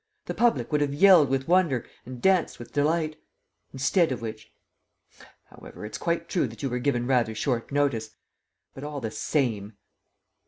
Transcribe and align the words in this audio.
The 0.25 0.33
public 0.33 0.71
would 0.71 0.81
have 0.81 0.95
yelled 0.95 1.29
with 1.29 1.47
wonder 1.47 1.85
and 2.07 2.19
danced 2.19 2.57
with 2.57 2.73
delight. 2.73 3.21
Instead 3.71 4.11
of 4.11 4.19
which... 4.19 4.51
However, 5.51 5.85
it's 5.85 5.99
quite 5.99 6.27
true 6.27 6.47
that 6.47 6.63
you 6.63 6.71
were 6.71 6.79
given 6.79 7.05
rather 7.05 7.35
short 7.35 7.71
notice... 7.71 8.09
but 8.73 8.83
all 8.83 8.99
the 8.99 9.11
same 9.11 9.77